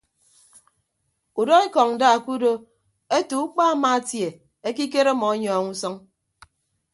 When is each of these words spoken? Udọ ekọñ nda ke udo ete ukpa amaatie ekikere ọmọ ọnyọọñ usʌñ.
Udọ 1.39 1.55
ekọñ 1.65 1.89
nda 1.95 2.09
ke 2.23 2.29
udo 2.35 2.51
ete 3.17 3.35
ukpa 3.43 3.63
amaatie 3.73 4.27
ekikere 4.67 5.09
ọmọ 5.13 5.25
ọnyọọñ 5.33 5.65
usʌñ. 5.73 5.95